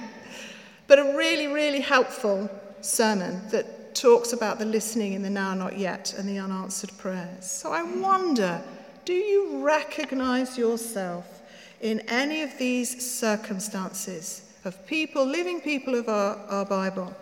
but 0.87 0.99
a 0.99 1.17
really, 1.17 1.47
really 1.47 1.81
helpful 1.81 2.47
sermon 2.81 3.41
that 3.49 3.95
talks 3.95 4.33
about 4.33 4.59
the 4.59 4.65
listening 4.65 5.13
in 5.13 5.23
the 5.23 5.31
now, 5.31 5.55
not 5.55 5.79
yet, 5.79 6.13
and 6.15 6.29
the 6.29 6.37
unanswered 6.37 6.95
prayers. 6.99 7.49
So 7.49 7.71
I 7.71 7.81
wonder 7.81 8.61
do 9.05 9.13
you 9.13 9.65
recognize 9.65 10.57
yourself 10.57 11.42
in 11.83 11.99
any 12.07 12.41
of 12.41 12.57
these 12.57 13.05
circumstances 13.05 14.49
of 14.63 14.87
people, 14.87 15.25
living 15.25 15.59
people 15.59 15.93
of 15.95 16.07
our, 16.07 16.37
our 16.47 16.65
Bible. 16.65 17.13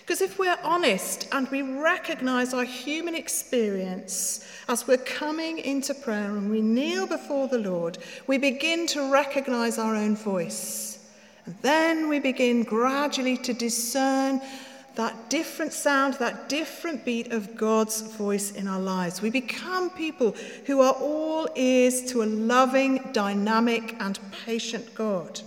Because 0.00 0.20
if 0.22 0.38
we're 0.38 0.56
honest 0.62 1.28
and 1.32 1.48
we 1.48 1.60
recognize 1.62 2.54
our 2.54 2.64
human 2.64 3.16
experience 3.16 4.46
as 4.68 4.86
we're 4.86 4.98
coming 4.98 5.58
into 5.58 5.94
prayer 5.94 6.36
and 6.36 6.48
we 6.48 6.62
kneel 6.62 7.08
before 7.08 7.48
the 7.48 7.58
Lord, 7.58 7.98
we 8.28 8.38
begin 8.38 8.86
to 8.86 9.12
recognize 9.12 9.78
our 9.78 9.96
own 9.96 10.14
voice. 10.14 11.10
And 11.44 11.56
then 11.60 12.08
we 12.08 12.20
begin 12.20 12.62
gradually 12.62 13.36
to 13.38 13.52
discern 13.52 14.40
that 14.98 15.30
different 15.30 15.72
sound, 15.72 16.14
that 16.14 16.48
different 16.48 17.04
beat 17.04 17.30
of 17.30 17.56
God's 17.56 18.00
voice 18.00 18.50
in 18.50 18.66
our 18.66 18.80
lives. 18.80 19.22
We 19.22 19.30
become 19.30 19.90
people 19.90 20.34
who 20.66 20.80
are 20.80 20.92
all 20.92 21.48
ears 21.54 22.02
to 22.10 22.24
a 22.24 22.26
loving, 22.26 23.08
dynamic, 23.12 23.94
and 24.00 24.18
patient 24.44 24.92
God. 24.96 25.40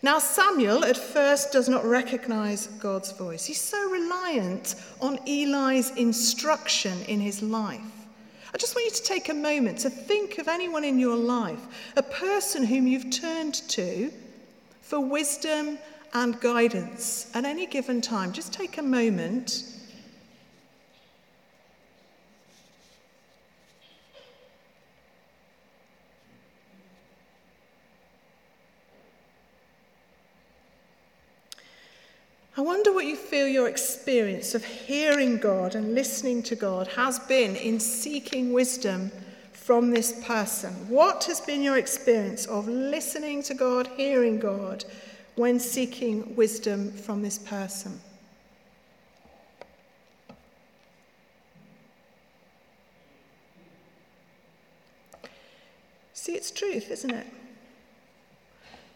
Now, 0.00 0.20
Samuel 0.20 0.84
at 0.84 0.96
first 0.96 1.50
does 1.50 1.68
not 1.68 1.84
recognize 1.84 2.68
God's 2.68 3.10
voice. 3.10 3.44
He's 3.44 3.60
so 3.60 3.90
reliant 3.90 4.76
on 5.00 5.18
Eli's 5.26 5.90
instruction 5.96 7.02
in 7.08 7.18
his 7.18 7.42
life. 7.42 7.80
I 8.54 8.58
just 8.58 8.76
want 8.76 8.84
you 8.84 8.92
to 8.92 9.02
take 9.02 9.28
a 9.28 9.34
moment 9.34 9.78
to 9.78 9.90
think 9.90 10.38
of 10.38 10.46
anyone 10.46 10.84
in 10.84 11.00
your 11.00 11.16
life, 11.16 11.92
a 11.96 12.02
person 12.04 12.64
whom 12.64 12.86
you've 12.86 13.10
turned 13.10 13.54
to 13.70 14.12
for 14.82 15.00
wisdom 15.00 15.78
and 16.14 16.40
guidance 16.40 17.30
at 17.34 17.44
any 17.44 17.66
given 17.66 18.00
time. 18.00 18.32
Just 18.32 18.52
take 18.52 18.78
a 18.78 18.82
moment. 18.82 19.64
I 32.58 32.62
wonder 32.62 32.90
what 32.90 33.04
you 33.04 33.16
feel 33.16 33.46
your 33.46 33.68
experience 33.68 34.54
of 34.54 34.64
hearing 34.64 35.36
God 35.36 35.74
and 35.74 35.94
listening 35.94 36.42
to 36.44 36.56
God 36.56 36.86
has 36.88 37.18
been 37.18 37.54
in 37.54 37.78
seeking 37.78 38.50
wisdom 38.50 39.12
from 39.52 39.90
this 39.90 40.24
person. 40.24 40.72
What 40.88 41.24
has 41.24 41.38
been 41.38 41.60
your 41.60 41.76
experience 41.76 42.46
of 42.46 42.66
listening 42.66 43.42
to 43.42 43.52
God, 43.52 43.90
hearing 43.96 44.38
God, 44.38 44.86
when 45.36 45.60
seeking 45.60 46.34
wisdom 46.34 46.90
from 46.90 47.22
this 47.22 47.38
person. 47.38 48.00
See, 56.14 56.32
it's 56.32 56.50
truth, 56.50 56.90
isn't 56.90 57.10
it? 57.10 57.26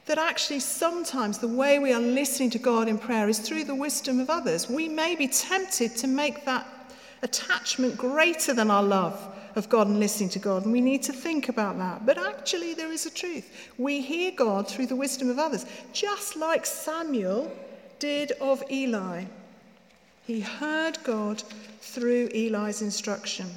That 0.07 0.19
actually 0.19 0.61
sometimes 0.61 1.39
the 1.39 1.47
way 1.47 1.79
we 1.79 1.93
are 1.93 2.01
listening 2.01 2.51
to 2.51 2.59
God 2.59 2.89
in 2.89 2.99
prayer 2.99 3.29
is 3.29 3.39
through 3.39 3.65
the 3.65 3.75
wisdom 3.75 4.19
of 4.19 4.31
others. 4.31 4.69
We 4.69 4.89
may 4.89 5.15
be 5.15 5.29
tempted 5.29 5.95
to 5.99 6.09
make 6.09 6.45
that 6.47 6.67
attachment 7.23 7.97
greater 7.97 8.55
than 8.55 8.71
our 8.71 8.83
love 8.83 9.19
of 9.57 9.69
God 9.69 9.89
and 9.89 9.99
listening 9.99 10.31
to 10.31 10.39
God, 10.39 10.65
and 10.65 10.73
we 10.73 10.81
need 10.81 11.03
to 11.05 11.13
think 11.13 11.49
about 11.49 11.79
that. 11.79 12.07
But 12.07 12.19
actually, 12.19 12.75
there 12.75 12.93
is 12.93 13.07
a 13.07 13.11
truth. 13.11 13.71
We 13.79 14.01
hear 14.01 14.31
God 14.31 14.69
through 14.69 14.87
the 14.87 14.97
wisdom 14.97 15.29
of 15.29 15.39
others, 15.39 15.67
just 15.93 16.37
like 16.37 16.65
Samuel 16.65 17.51
did 17.99 18.33
of 18.41 18.63
Eli. 18.71 19.25
He 20.27 20.41
heard 20.41 20.99
God 21.03 21.43
through 21.81 22.29
Eli's 22.33 22.83
instruction. 22.83 23.51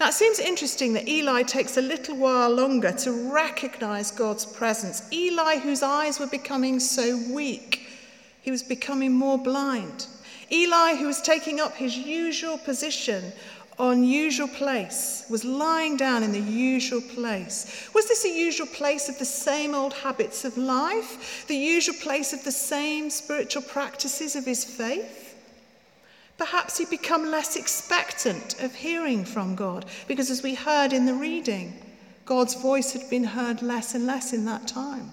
Now, 0.00 0.08
it 0.08 0.14
seems 0.14 0.38
interesting 0.38 0.94
that 0.94 1.08
Eli 1.08 1.42
takes 1.42 1.76
a 1.76 1.82
little 1.82 2.16
while 2.16 2.50
longer 2.50 2.90
to 2.90 3.30
recognize 3.30 4.10
God's 4.10 4.46
presence. 4.46 5.02
Eli, 5.12 5.58
whose 5.58 5.82
eyes 5.82 6.18
were 6.18 6.26
becoming 6.26 6.80
so 6.80 7.18
weak, 7.30 7.86
he 8.40 8.50
was 8.50 8.62
becoming 8.62 9.12
more 9.12 9.38
blind. 9.38 10.06
Eli, 10.52 10.96
who 10.96 11.06
was 11.06 11.20
taking 11.20 11.60
up 11.60 11.74
his 11.74 11.96
usual 11.96 12.58
position 12.58 13.32
on 13.78 14.04
usual 14.04 14.48
place, 14.48 15.24
was 15.30 15.44
lying 15.44 15.96
down 15.96 16.22
in 16.22 16.32
the 16.32 16.40
usual 16.40 17.00
place. 17.00 17.88
Was 17.94 18.08
this 18.08 18.24
a 18.24 18.28
usual 18.28 18.66
place 18.66 19.08
of 19.08 19.18
the 19.18 19.24
same 19.24 19.74
old 19.74 19.94
habits 19.94 20.44
of 20.44 20.58
life? 20.58 21.46
The 21.46 21.56
usual 21.56 21.94
place 21.94 22.32
of 22.32 22.44
the 22.44 22.52
same 22.52 23.08
spiritual 23.10 23.62
practices 23.62 24.36
of 24.36 24.44
his 24.44 24.64
faith? 24.64 25.34
Perhaps 26.36 26.78
he'd 26.78 26.90
become 26.90 27.30
less 27.30 27.56
expectant 27.56 28.60
of 28.62 28.74
hearing 28.74 29.24
from 29.24 29.54
God, 29.54 29.86
because 30.08 30.30
as 30.30 30.42
we 30.42 30.54
heard 30.54 30.92
in 30.92 31.06
the 31.06 31.14
reading, 31.14 31.72
God's 32.24 32.54
voice 32.54 32.92
had 32.92 33.08
been 33.08 33.24
heard 33.24 33.62
less 33.62 33.94
and 33.94 34.06
less 34.06 34.32
in 34.32 34.44
that 34.46 34.66
time. 34.66 35.10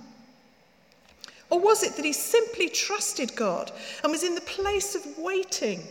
Or 1.49 1.59
was 1.59 1.83
it 1.83 1.95
that 1.95 2.05
he 2.05 2.13
simply 2.13 2.69
trusted 2.69 3.35
God 3.35 3.71
and 4.03 4.11
was 4.11 4.23
in 4.23 4.35
the 4.35 4.41
place 4.41 4.95
of 4.95 5.17
waiting, 5.17 5.87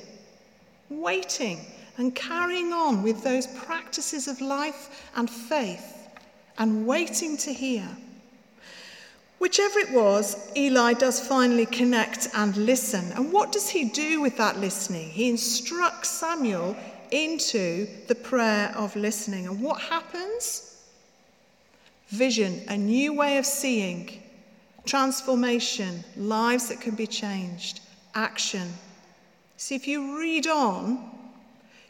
waiting 0.90 1.64
and 1.98 2.14
carrying 2.14 2.72
on 2.72 3.02
with 3.02 3.22
those 3.22 3.46
practices 3.46 4.28
of 4.28 4.40
life 4.40 5.10
and 5.16 5.28
faith 5.28 5.96
and 6.58 6.86
waiting 6.86 7.36
to 7.38 7.52
hear. 7.52 7.88
Whichever 9.38 9.78
it 9.80 9.92
was, 9.92 10.50
Eli 10.56 10.94
does 10.94 11.20
finally 11.20 11.66
connect 11.66 12.28
and 12.34 12.56
listen. 12.56 13.12
And 13.12 13.32
what 13.32 13.52
does 13.52 13.68
he 13.68 13.84
do 13.84 14.22
with 14.22 14.36
that 14.38 14.58
listening? 14.58 15.10
He 15.10 15.28
instructs 15.28 16.08
Samuel 16.08 16.75
into 17.10 17.86
the 18.08 18.14
prayer 18.14 18.72
of 18.75 18.96
listening. 18.96 19.46
And 19.46 19.60
what 19.60 19.80
happens? 19.80 20.82
Vision, 22.08 22.62
a 22.68 22.76
new 22.76 23.12
way 23.12 23.36
of 23.36 23.44
seeing, 23.44 24.22
transformation, 24.87 26.05
lives 26.16 26.69
that 26.69 26.81
can 26.81 26.95
be 26.95 27.07
changed, 27.07 27.81
action. 28.14 28.73
See, 29.57 29.75
if 29.75 29.87
you 29.87 30.19
read 30.19 30.47
on, 30.47 31.11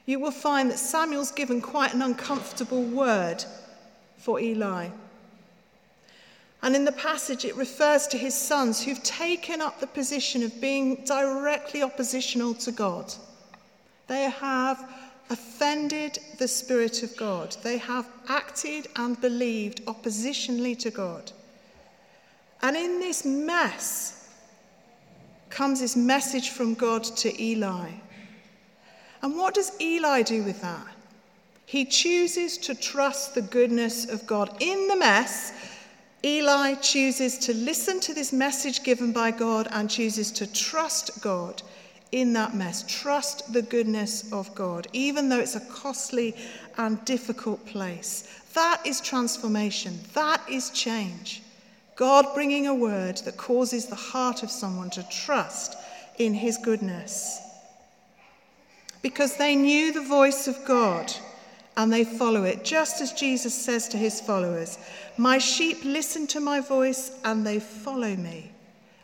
you 0.06 0.20
will 0.20 0.30
find 0.30 0.70
that 0.70 0.78
Samuel's 0.78 1.32
given 1.32 1.60
quite 1.60 1.94
an 1.94 2.02
uncomfortable 2.02 2.82
word 2.82 3.44
for 4.18 4.40
Eli. 4.40 4.88
And 6.62 6.74
in 6.74 6.84
the 6.84 6.92
passage, 6.92 7.44
it 7.44 7.56
refers 7.56 8.06
to 8.08 8.18
his 8.18 8.34
sons 8.34 8.82
who've 8.82 9.02
taken 9.02 9.60
up 9.60 9.78
the 9.78 9.86
position 9.86 10.42
of 10.42 10.60
being 10.60 11.04
directly 11.04 11.82
oppositional 11.82 12.54
to 12.54 12.72
God. 12.72 13.12
They 14.06 14.30
have 14.30 14.88
offended 15.30 16.18
the 16.38 16.48
Spirit 16.48 17.02
of 17.02 17.16
God. 17.16 17.56
They 17.62 17.78
have 17.78 18.08
acted 18.28 18.88
and 18.96 19.20
believed 19.20 19.84
oppositionally 19.86 20.78
to 20.78 20.90
God. 20.90 21.32
And 22.66 22.76
in 22.76 22.98
this 22.98 23.24
mess 23.24 24.28
comes 25.50 25.78
this 25.78 25.94
message 25.94 26.50
from 26.50 26.74
God 26.74 27.04
to 27.04 27.40
Eli. 27.40 27.92
And 29.22 29.36
what 29.36 29.54
does 29.54 29.70
Eli 29.80 30.22
do 30.22 30.42
with 30.42 30.62
that? 30.62 30.84
He 31.64 31.84
chooses 31.84 32.58
to 32.58 32.74
trust 32.74 33.36
the 33.36 33.42
goodness 33.42 34.10
of 34.10 34.26
God. 34.26 34.56
In 34.58 34.88
the 34.88 34.96
mess, 34.96 35.52
Eli 36.24 36.74
chooses 36.74 37.38
to 37.38 37.54
listen 37.54 38.00
to 38.00 38.12
this 38.12 38.32
message 38.32 38.82
given 38.82 39.12
by 39.12 39.30
God 39.30 39.68
and 39.70 39.88
chooses 39.88 40.32
to 40.32 40.52
trust 40.52 41.22
God 41.22 41.62
in 42.10 42.32
that 42.32 42.56
mess. 42.56 42.82
Trust 42.88 43.52
the 43.52 43.62
goodness 43.62 44.32
of 44.32 44.52
God, 44.56 44.88
even 44.92 45.28
though 45.28 45.38
it's 45.38 45.54
a 45.54 45.60
costly 45.60 46.34
and 46.78 47.04
difficult 47.04 47.64
place. 47.64 48.42
That 48.54 48.84
is 48.84 49.00
transformation. 49.00 50.00
That 50.14 50.40
is 50.50 50.70
change. 50.70 51.42
God 51.96 52.26
bringing 52.34 52.66
a 52.66 52.74
word 52.74 53.16
that 53.24 53.38
causes 53.38 53.86
the 53.86 53.94
heart 53.94 54.42
of 54.42 54.50
someone 54.50 54.90
to 54.90 55.08
trust 55.08 55.76
in 56.18 56.34
his 56.34 56.58
goodness. 56.58 57.40
Because 59.02 59.36
they 59.36 59.56
knew 59.56 59.92
the 59.92 60.02
voice 60.02 60.46
of 60.46 60.62
God 60.66 61.12
and 61.76 61.92
they 61.92 62.04
follow 62.04 62.44
it, 62.44 62.64
just 62.64 63.00
as 63.00 63.12
Jesus 63.12 63.54
says 63.54 63.88
to 63.88 63.96
his 63.96 64.20
followers 64.20 64.78
My 65.16 65.38
sheep 65.38 65.84
listen 65.84 66.26
to 66.28 66.40
my 66.40 66.60
voice 66.60 67.10
and 67.24 67.46
they 67.46 67.60
follow 67.60 68.14
me. 68.14 68.50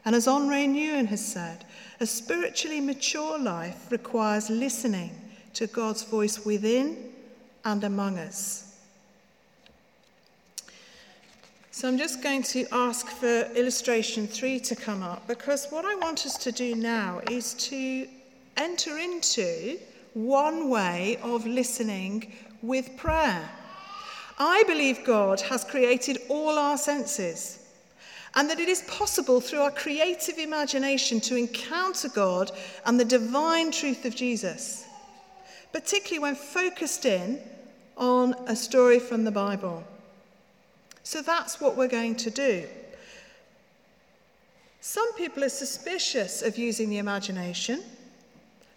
And 0.05 0.15
as 0.15 0.27
Henri 0.27 0.67
Nouwen 0.67 1.07
has 1.07 1.25
said, 1.25 1.65
a 2.01 2.07
spiritually 2.07 2.81
mature 2.81 3.39
life 3.39 3.91
requires 3.91 4.51
listening 4.51 5.13
to 5.55 5.67
God's 5.67 6.03
voice 6.03 6.45
within 6.45 7.13
and 7.65 7.85
among 7.85 8.19
us. 8.19 8.72
So 11.75 11.89
I'm 11.89 11.97
just 11.97 12.23
going 12.23 12.43
to 12.43 12.67
ask 12.71 13.07
for 13.07 13.49
illustration 13.57 14.27
three 14.27 14.61
to 14.61 14.77
come 14.77 15.03
up 15.03 15.27
because 15.27 15.69
what 15.71 15.87
I 15.87 15.95
want 15.95 16.27
us 16.27 16.37
to 16.37 16.53
do 16.53 16.75
now 16.75 17.23
is 17.31 17.55
to 17.71 18.07
enter 18.59 18.99
into 18.99 19.79
one 20.13 20.69
way 20.69 21.17
of 21.23 21.47
listening 21.47 22.31
with 22.61 22.95
prayer. 22.99 23.49
I 24.39 24.65
believe 24.67 25.03
God 25.07 25.41
has 25.41 25.65
created 25.65 26.19
all 26.29 26.59
our 26.59 26.77
senses 26.77 27.67
and 28.35 28.51
that 28.51 28.61
it 28.61 28.69
is 28.69 28.83
possible 28.83 29.41
through 29.41 29.61
our 29.61 29.71
creative 29.71 30.37
imagination 30.37 31.21
to 31.21 31.37
encounter 31.37 32.11
God 32.11 32.51
and 32.85 33.01
the 33.01 33.05
divine 33.07 33.71
truth 33.71 34.05
of 34.05 34.15
Jesus, 34.15 34.85
particularly 35.73 36.19
when 36.19 36.35
focused 36.35 37.07
in 37.07 37.41
on 37.97 38.35
a 38.47 38.55
story 38.55 38.99
from 38.99 39.25
the 39.25 39.33
Bible. 39.33 39.83
So 41.05 41.23
that's 41.23 41.61
what 41.61 41.77
we're 41.77 41.89
going 41.89 42.17
to 42.17 42.31
do. 42.31 42.67
Some 44.81 45.13
people 45.15 45.45
are 45.45 45.49
suspicious 45.49 46.43
of 46.43 46.59
using 46.59 46.91
the 46.91 46.99
imagination, 46.99 47.83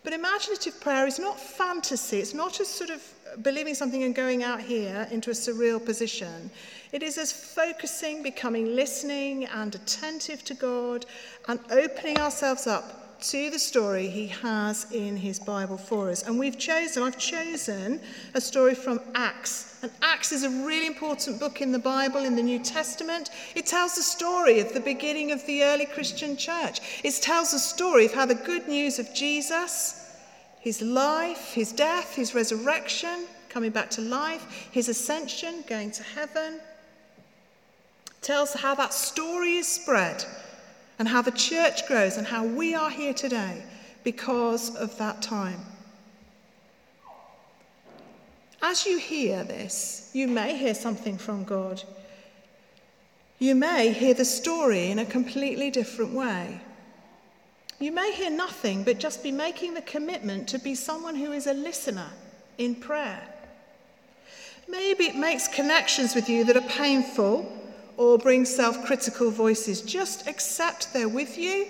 but 0.04 0.14
imaginative 0.14 0.80
prayer 0.80 1.08
is 1.08 1.18
not 1.18 1.40
fantasy. 1.40 2.20
It's 2.20 2.34
not 2.34 2.54
just 2.54 2.76
sort 2.76 2.92
of 2.92 3.02
believing 3.42 3.74
something 3.74 4.04
and 4.04 4.14
going 4.14 4.44
out 4.44 4.62
here 4.62 5.08
into 5.12 5.32
a 5.32 5.34
surreal 5.34 5.84
position. 5.84 6.52
It 6.92 7.02
is 7.02 7.18
as 7.18 7.32
focusing, 7.32 8.22
becoming 8.22 8.76
listening 8.76 9.46
and 9.46 9.74
attentive 9.74 10.44
to 10.46 10.54
God, 10.54 11.06
and 11.48 11.60
opening 11.72 12.20
ourselves 12.20 12.68
up 12.68 13.05
to 13.22 13.50
the 13.50 13.60
story 13.60 14.08
he 14.08 14.28
has 14.28 14.92
in 14.92 15.18
his 15.18 15.40
Bible 15.40 15.78
for 15.78 16.10
us. 16.10 16.24
And 16.24 16.38
we've 16.38 16.58
chosen, 16.58 17.04
I've 17.04 17.18
chosen 17.18 18.00
a 18.34 18.42
story 18.42 18.76
from 18.76 19.00
Acts. 19.16 19.80
And 19.82 19.92
Acts 20.02 20.32
is 20.32 20.44
a 20.44 20.50
really 20.50 20.88
important 20.88 21.40
book 21.40 21.62
in 21.62 21.72
the 21.72 21.80
Bible, 21.80 22.26
in 22.26 22.36
the 22.36 22.44
New 22.44 22.60
Testament. 22.60 23.30
It 23.56 23.66
tells 23.66 23.96
the 23.96 24.04
story 24.04 24.60
of 24.60 24.74
the 24.74 24.80
beginning 24.80 25.32
of 25.32 25.46
the 25.46 25.64
early 25.64 25.86
Christian 25.86 26.38
church. 26.38 27.02
It 27.04 27.14
tells 27.22 27.52
the 27.52 27.60
story 27.60 28.06
of 28.06 28.14
how 28.14 28.26
the 28.26 28.36
good 28.36 28.68
news 28.68 29.00
of 29.00 29.14
Jesus, 29.14 30.10
his 30.60 30.82
life, 30.82 31.54
his 31.54 31.72
death, 31.72 32.16
his 32.16 32.36
resurrection, 32.36 33.26
coming 33.50 33.72
back 33.72 33.90
to 33.92 34.02
life, 34.02 34.70
his 34.72 34.90
ascension, 34.90 35.64
going 35.68 35.92
to 35.92 36.04
heaven, 36.04 36.60
tells 38.22 38.54
how 38.54 38.76
that 38.76 38.94
story 38.94 39.58
is 39.58 39.68
spread 39.68 40.26
and 40.98 41.08
how 41.08 41.22
the 41.22 41.32
church 41.32 41.88
grows 41.88 42.18
and 42.18 42.26
how 42.26 42.46
we 42.46 42.74
are 42.74 42.90
here 42.90 43.14
today 43.14 43.64
because 44.04 44.76
of 44.76 44.98
that 44.98 45.22
time. 45.22 45.60
As 48.62 48.86
you 48.86 48.98
hear 48.98 49.44
this, 49.44 50.10
you 50.14 50.28
may 50.28 50.58
hear 50.58 50.74
something 50.74 51.18
from 51.18 51.44
God. 51.44 51.84
You 53.38 53.54
may 53.54 53.92
hear 53.92 54.14
the 54.14 54.26
story 54.26 54.92
in 54.92 55.00
a 55.00 55.06
completely 55.06 55.70
different 55.70 56.14
way. 56.14 56.62
You 57.80 57.92
may 57.92 58.14
hear 58.14 58.30
nothing, 58.30 58.84
but 58.84 59.00
just 59.00 59.22
be 59.22 59.32
making 59.32 59.74
the 59.74 59.82
commitment 59.82 60.48
to 60.50 60.60
be 60.60 60.76
someone 60.76 61.16
who 61.16 61.34
is 61.34 61.46
a 61.46 61.54
listener 61.54 62.10
in 62.58 62.76
prayer. 62.76 63.22
Maybe 64.68 65.04
it 65.04 65.16
makes 65.16 65.48
connections 65.48 66.16
with 66.16 66.30
you 66.30 66.44
that 66.46 66.58
are 66.58 66.70
painful 66.70 67.52
or 67.98 68.18
bring 68.18 68.46
self 68.46 68.86
critical 68.86 69.32
voices. 69.32 69.82
Just 69.82 70.28
accept 70.28 70.94
they're 70.94 71.10
with 71.10 71.38
you 71.38 71.68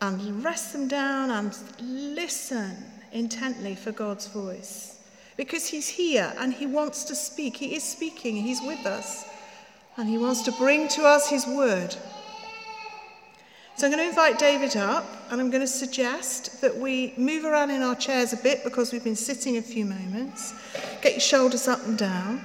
and 0.00 0.44
rest 0.44 0.72
them 0.72 0.88
down 0.88 1.30
and 1.30 1.56
listen 1.80 2.76
intently 3.12 3.74
for 3.74 3.92
God's 3.92 4.26
voice. 4.26 4.98
Because 5.36 5.66
He's 5.66 5.88
here 5.88 6.32
and 6.38 6.52
He 6.52 6.66
wants 6.66 7.04
to 7.04 7.14
speak. 7.14 7.56
He 7.56 7.74
is 7.74 7.82
speaking, 7.82 8.36
He's 8.36 8.60
with 8.60 8.84
us, 8.86 9.26
and 9.96 10.08
He 10.08 10.18
wants 10.18 10.42
to 10.42 10.52
bring 10.52 10.88
to 10.88 11.04
us 11.04 11.28
His 11.28 11.46
word. 11.46 11.96
So 13.76 13.86
I'm 13.86 13.92
going 13.92 14.04
to 14.04 14.08
invite 14.08 14.38
David 14.38 14.76
up 14.76 15.04
and 15.30 15.40
I'm 15.40 15.50
going 15.50 15.60
to 15.60 15.66
suggest 15.66 16.60
that 16.60 16.76
we 16.76 17.12
move 17.16 17.44
around 17.44 17.70
in 17.70 17.82
our 17.82 17.96
chairs 17.96 18.32
a 18.32 18.36
bit 18.36 18.62
because 18.62 18.92
we've 18.92 19.02
been 19.02 19.16
sitting 19.16 19.56
a 19.56 19.62
few 19.62 19.84
moments. 19.84 20.54
Get 21.02 21.14
your 21.14 21.20
shoulders 21.20 21.66
up 21.66 21.84
and 21.84 21.98
down. 21.98 22.44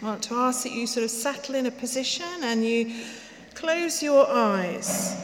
I 0.00 0.04
want 0.04 0.22
to 0.24 0.34
ask 0.34 0.62
that 0.62 0.70
you 0.70 0.86
sort 0.86 1.02
of 1.02 1.10
settle 1.10 1.56
in 1.56 1.66
a 1.66 1.72
position 1.72 2.26
and 2.42 2.64
you 2.64 2.94
close 3.54 4.00
your 4.00 4.28
eyes. 4.28 5.16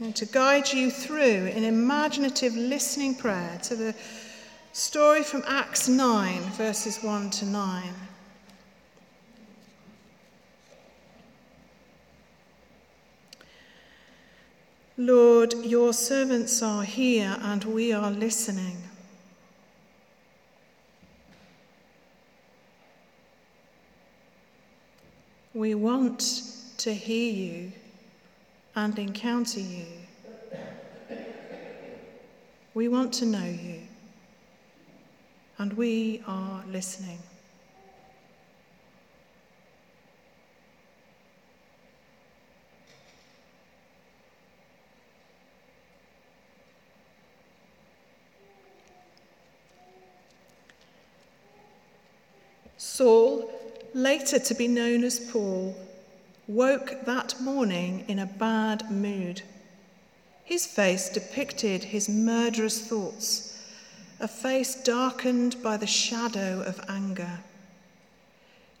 And 0.00 0.14
to 0.16 0.26
guide 0.26 0.72
you 0.72 0.90
through 0.90 1.46
an 1.54 1.62
imaginative 1.62 2.56
listening 2.56 3.14
prayer 3.14 3.58
to 3.62 3.76
the 3.76 3.94
story 4.72 5.22
from 5.22 5.44
Acts 5.46 5.88
9, 5.88 6.40
verses 6.50 6.98
1 7.02 7.30
to 7.30 7.44
9. 7.46 7.94
Lord, 14.96 15.54
your 15.62 15.92
servants 15.92 16.60
are 16.60 16.82
here 16.82 17.36
and 17.40 17.62
we 17.62 17.92
are 17.92 18.10
listening. 18.10 18.87
We 25.58 25.74
want 25.74 26.44
to 26.76 26.94
hear 26.94 27.32
you 27.32 27.72
and 28.76 28.96
encounter 28.96 29.58
you. 29.58 29.86
We 32.74 32.86
want 32.86 33.12
to 33.14 33.26
know 33.26 33.44
you, 33.44 33.80
and 35.58 35.72
we 35.72 36.22
are 36.28 36.62
listening. 36.68 37.18
Saul 52.76 53.57
later 53.94 54.38
to 54.38 54.54
be 54.54 54.68
known 54.68 55.04
as 55.04 55.18
Paul, 55.18 55.76
woke 56.46 57.04
that 57.04 57.40
morning 57.40 58.04
in 58.08 58.18
a 58.18 58.26
bad 58.26 58.90
mood. 58.90 59.42
His 60.44 60.66
face 60.66 61.08
depicted 61.08 61.84
his 61.84 62.08
murderous 62.08 62.80
thoughts, 62.80 63.58
a 64.20 64.28
face 64.28 64.82
darkened 64.82 65.62
by 65.62 65.76
the 65.76 65.86
shadow 65.86 66.62
of 66.62 66.80
anger. 66.88 67.40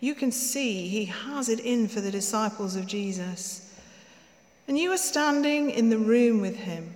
You 0.00 0.14
can 0.14 0.32
see 0.32 0.88
he 0.88 1.06
has 1.06 1.48
it 1.48 1.60
in 1.60 1.88
for 1.88 2.00
the 2.00 2.10
disciples 2.10 2.76
of 2.76 2.86
Jesus. 2.86 3.74
And 4.66 4.78
you 4.78 4.92
are 4.92 4.98
standing 4.98 5.70
in 5.70 5.90
the 5.90 5.98
room 5.98 6.40
with 6.40 6.56
him. 6.56 6.94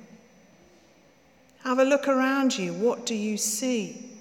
Have 1.65 1.79
a 1.79 1.85
look 1.85 2.09
around 2.09 2.57
you. 2.57 2.73
What 2.73 3.07
do 3.07 3.15
you 3.15 3.37
see? 3.37 4.12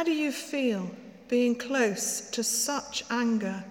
How 0.00 0.04
do 0.04 0.12
you 0.12 0.32
feel 0.32 0.90
being 1.28 1.54
close 1.54 2.22
to 2.30 2.42
such 2.42 3.04
anger? 3.10 3.64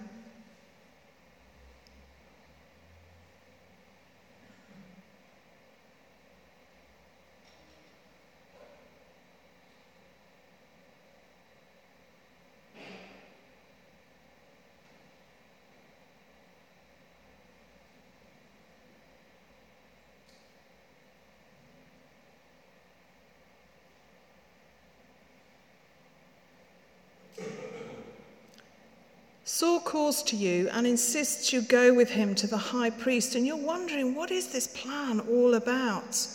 Saul 29.60 29.79
calls 29.90 30.22
to 30.22 30.36
you 30.36 30.68
and 30.70 30.86
insists 30.86 31.52
you 31.52 31.60
go 31.60 31.92
with 31.92 32.10
him 32.10 32.32
to 32.32 32.46
the 32.46 32.56
high 32.56 32.90
priest, 32.90 33.34
and 33.34 33.44
you're 33.44 33.56
wondering, 33.56 34.14
what 34.14 34.30
is 34.30 34.52
this 34.52 34.68
plan 34.68 35.18
all 35.28 35.54
about? 35.54 36.28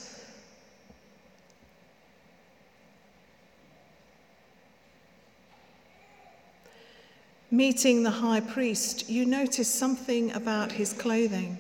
Meeting 7.50 8.04
the 8.04 8.12
high 8.12 8.42
priest, 8.42 9.10
you 9.10 9.26
notice 9.26 9.74
something 9.74 10.34
about 10.34 10.74
his 10.74 10.92
clothing, 10.92 11.58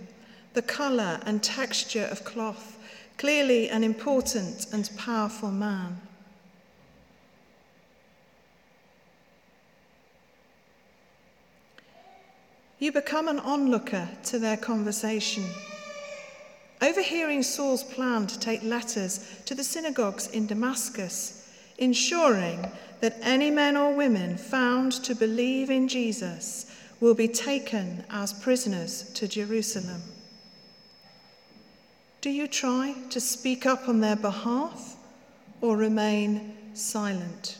the 0.54 0.62
colour 0.62 1.22
and 1.26 1.42
texture 1.42 2.10
of 2.12 2.26
cloth, 2.26 2.78
clearly 3.18 3.70
an 3.70 3.86
important 3.86 4.68
and 4.74 4.90
powerful 4.98 5.50
man. 5.50 6.02
You 12.78 12.92
become 12.92 13.28
an 13.28 13.40
onlooker 13.40 14.10
to 14.26 14.40
their 14.40 14.58
conversation. 14.58 15.46
Overhearing 16.82 17.42
Saul's 17.42 17.84
plan 17.84 18.28
to 18.28 18.40
take 18.40 18.62
letters 18.64 19.42
to 19.46 19.56
the 19.56 19.64
synagogues 19.64 20.28
in 20.28 20.46
Damascus, 20.46 21.50
ensuring 21.78 22.70
that 23.00 23.18
any 23.22 23.50
men 23.50 23.78
or 23.78 23.94
women 23.94 24.38
found 24.38 24.92
to 25.04 25.16
believe 25.16 25.70
in 25.70 25.88
Jesus 25.88 26.66
will 27.00 27.14
be 27.14 27.28
taken 27.28 28.04
as 28.10 28.34
prisoners 28.34 29.10
to 29.14 29.28
Jerusalem. 29.28 30.02
Do 32.20 32.30
you 32.30 32.48
try 32.48 32.96
to 33.10 33.22
speak 33.22 33.66
up 33.66 33.88
on 33.88 34.02
their 34.02 34.16
behalf 34.16 34.98
or 35.62 35.78
remain 35.78 36.58
silent? 36.74 37.58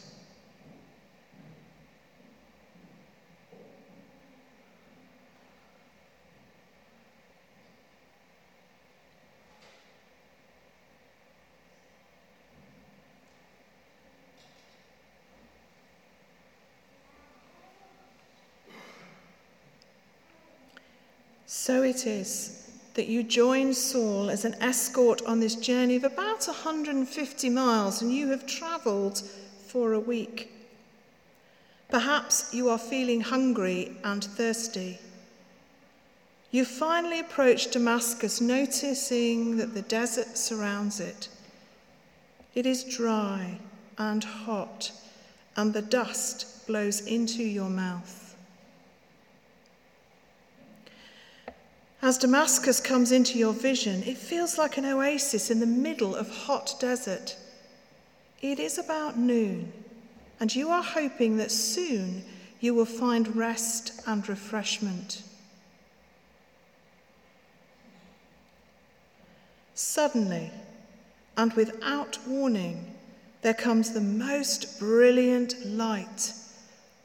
So 21.58 21.84
it 21.84 22.06
is 22.06 22.70
that 22.96 23.08
you 23.08 23.24
join 23.24 23.74
Saul 23.74 24.30
as 24.30 24.44
an 24.44 24.56
escort 24.62 25.22
on 25.26 25.40
this 25.40 25.56
journey 25.56 25.96
of 25.96 26.04
about 26.04 26.46
150 26.46 27.50
miles, 27.50 28.02
and 28.02 28.14
you 28.14 28.28
have 28.28 28.46
travelled 28.46 29.24
for 29.66 29.94
a 29.94 30.00
week. 30.00 30.52
Perhaps 31.90 32.54
you 32.54 32.70
are 32.70 32.78
feeling 32.78 33.22
hungry 33.22 33.96
and 34.04 34.22
thirsty. 34.22 35.00
You 36.52 36.66
finally 36.66 37.22
approach 37.22 37.72
Damascus, 37.72 38.42
noticing 38.42 39.56
that 39.56 39.74
the 39.74 39.82
desert 39.82 40.38
surrounds 40.38 41.00
it. 41.00 41.30
It 42.54 42.66
is 42.66 42.84
dry 42.84 43.60
and 43.98 44.24
hot, 44.24 44.92
and 45.56 45.74
the 45.74 45.82
dust 45.82 46.68
blows 46.68 47.00
into 47.08 47.44
your 47.44 47.70
mouth. 47.70 48.25
As 52.06 52.20
Damascus 52.20 52.80
comes 52.80 53.12
into 53.12 53.40
your 53.40 53.52
vision, 53.52 54.04
it 54.04 54.20
feels 54.20 54.60
like 54.60 54.78
an 54.78 54.86
oasis 54.86 55.50
in 55.50 55.60
the 55.60 55.66
middle 55.66 56.16
of 56.16 56.30
hot 56.30 56.76
desert. 56.80 57.36
It 58.44 58.60
is 58.60 58.78
about 58.78 59.18
noon, 59.18 59.74
and 60.40 60.56
you 60.56 60.70
are 60.70 60.84
hoping 60.84 61.38
that 61.38 61.50
soon 61.50 62.24
you 62.60 62.76
will 62.76 62.86
find 62.86 63.36
rest 63.36 64.04
and 64.06 64.30
refreshment. 64.30 65.24
Suddenly, 69.74 70.52
and 71.36 71.54
without 71.54 72.20
warning, 72.28 72.94
there 73.42 73.56
comes 73.56 73.94
the 73.94 74.02
most 74.02 74.78
brilliant 74.78 75.66
light 75.66 76.34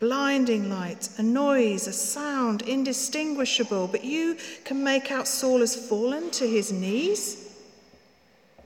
blinding 0.00 0.70
light, 0.70 1.10
a 1.18 1.22
noise, 1.22 1.86
a 1.86 1.92
sound 1.92 2.62
indistinguishable, 2.62 3.86
but 3.86 4.02
you 4.02 4.36
can 4.64 4.82
make 4.82 5.12
out 5.12 5.28
Saul 5.28 5.60
has 5.60 5.76
fallen 5.76 6.30
to 6.32 6.48
his 6.48 6.72
knees. 6.72 7.54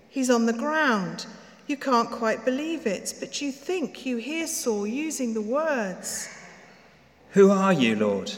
He's 0.09 0.31
on 0.31 0.47
the 0.47 0.53
ground. 0.53 1.27
You 1.67 1.77
can't 1.77 2.11
quite 2.11 2.45
believe 2.45 2.87
it, 2.87 3.15
but 3.19 3.43
you 3.43 3.51
think 3.51 4.07
you 4.07 4.17
hear 4.17 4.47
Saul 4.47 4.87
using 4.87 5.35
the 5.35 5.43
words 5.43 6.29
Who 7.31 7.51
are 7.51 7.73
you, 7.73 7.97
Lord? 7.97 8.33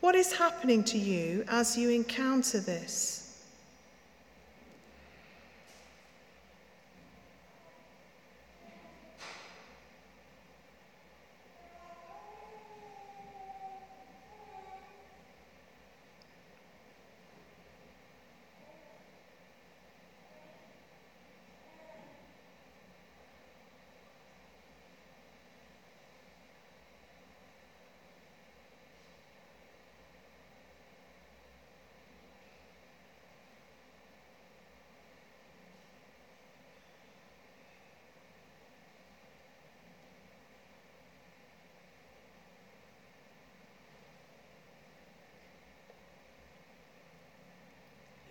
What 0.00 0.14
is 0.14 0.32
happening 0.32 0.82
to 0.84 0.98
you 0.98 1.44
as 1.48 1.76
you 1.76 1.90
encounter 1.90 2.60
this? 2.60 3.25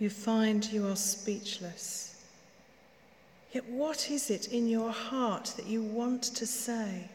You 0.05 0.09
find 0.11 0.71
you 0.71 0.87
are 0.87 0.95
speechless. 0.95 2.21
Yet, 3.51 3.67
what 3.67 4.11
is 4.11 4.29
it 4.29 4.49
in 4.49 4.67
your 4.67 4.91
heart 4.91 5.51
that 5.57 5.65
you 5.65 5.81
want 5.81 6.21
to 6.35 6.45
say? 6.45 7.09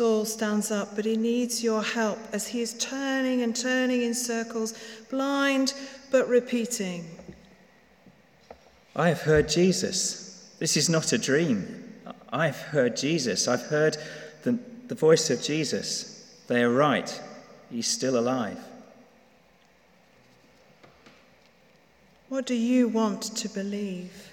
Saul 0.00 0.24
stands 0.24 0.70
up, 0.70 0.96
but 0.96 1.04
he 1.04 1.14
needs 1.14 1.62
your 1.62 1.82
help 1.82 2.18
as 2.32 2.46
he 2.46 2.62
is 2.62 2.72
turning 2.78 3.42
and 3.42 3.54
turning 3.54 4.00
in 4.00 4.14
circles, 4.14 4.72
blind 5.10 5.74
but 6.10 6.26
repeating. 6.26 7.04
I 8.96 9.08
have 9.08 9.20
heard 9.20 9.46
Jesus. 9.46 10.54
This 10.58 10.78
is 10.78 10.88
not 10.88 11.12
a 11.12 11.18
dream. 11.18 11.92
I've 12.32 12.56
heard 12.56 12.96
Jesus. 12.96 13.46
I've 13.46 13.66
heard 13.66 13.98
the, 14.42 14.58
the 14.88 14.94
voice 14.94 15.28
of 15.28 15.42
Jesus. 15.42 16.34
They 16.46 16.62
are 16.62 16.72
right. 16.72 17.20
He's 17.70 17.86
still 17.86 18.18
alive. 18.18 18.58
What 22.30 22.46
do 22.46 22.54
you 22.54 22.88
want 22.88 23.36
to 23.36 23.50
believe? 23.50 24.29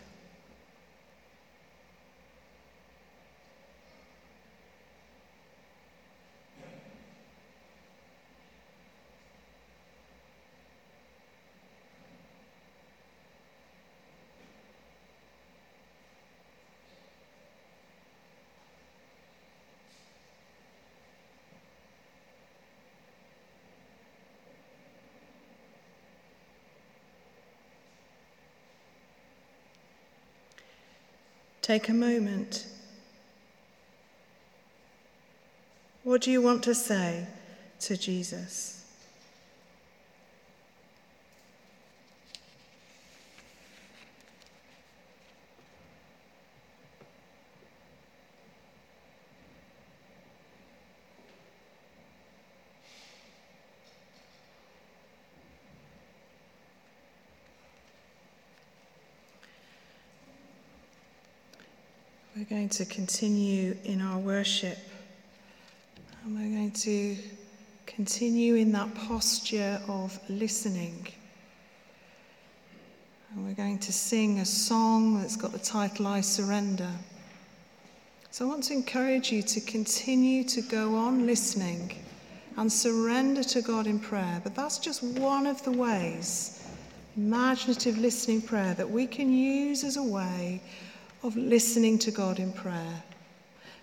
Take 31.67 31.89
a 31.89 31.93
moment. 31.93 32.65
What 36.05 36.21
do 36.21 36.31
you 36.31 36.41
want 36.41 36.63
to 36.63 36.73
say 36.73 37.27
to 37.81 37.97
Jesus? 37.97 38.76
We're 62.37 62.43
going 62.43 62.69
to 62.69 62.85
continue 62.85 63.75
in 63.83 63.99
our 63.99 64.19
worship. 64.19 64.77
And 66.23 66.35
we're 66.35 66.55
going 66.55 66.71
to 66.71 67.17
continue 67.87 68.53
in 68.53 68.71
that 68.73 68.93
posture 68.93 69.81
of 69.87 70.19
listening. 70.29 71.07
And 73.31 73.47
we're 73.47 73.55
going 73.55 73.79
to 73.79 73.91
sing 73.91 74.37
a 74.37 74.45
song 74.45 75.19
that's 75.19 75.35
got 75.35 75.51
the 75.51 75.57
title 75.57 76.05
I 76.05 76.21
Surrender. 76.21 76.91
So 78.29 78.45
I 78.45 78.49
want 78.49 78.65
to 78.65 78.73
encourage 78.73 79.31
you 79.31 79.41
to 79.41 79.59
continue 79.59 80.43
to 80.43 80.61
go 80.61 80.95
on 80.95 81.25
listening 81.25 81.91
and 82.55 82.71
surrender 82.71 83.43
to 83.45 83.63
God 83.63 83.87
in 83.87 83.99
prayer. 83.99 84.41
But 84.43 84.53
that's 84.53 84.77
just 84.77 85.01
one 85.01 85.47
of 85.47 85.63
the 85.63 85.71
ways, 85.71 86.63
imaginative 87.15 87.97
listening 87.97 88.43
prayer, 88.43 88.75
that 88.75 88.91
we 88.91 89.07
can 89.07 89.33
use 89.33 89.83
as 89.83 89.97
a 89.97 90.03
way 90.03 90.61
of 91.23 91.35
listening 91.35 91.97
to 91.99 92.11
God 92.11 92.39
in 92.39 92.53
prayer. 92.53 93.03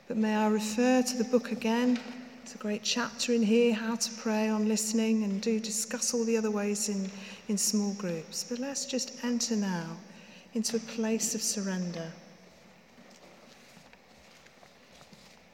But 0.06 0.16
may 0.16 0.36
I 0.36 0.48
refer 0.48 1.02
to 1.02 1.16
the 1.16 1.24
book 1.24 1.50
again? 1.52 1.98
It's 2.42 2.54
a 2.54 2.58
great 2.58 2.82
chapter 2.82 3.32
in 3.32 3.42
here, 3.42 3.72
how 3.72 3.96
to 3.96 4.10
pray 4.20 4.48
on 4.48 4.68
listening, 4.68 5.24
and 5.24 5.40
do 5.40 5.58
discuss 5.58 6.12
all 6.12 6.24
the 6.24 6.36
other 6.36 6.50
ways 6.50 6.88
in, 6.88 7.10
in 7.48 7.56
small 7.56 7.94
groups. 7.94 8.44
But 8.44 8.58
let's 8.58 8.84
just 8.84 9.24
enter 9.24 9.56
now 9.56 9.96
into 10.52 10.76
a 10.76 10.80
place 10.80 11.34
of 11.34 11.42
surrender. 11.42 12.12